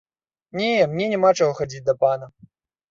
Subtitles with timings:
[0.61, 2.35] Не, мне няма чаго хадзіць да пана.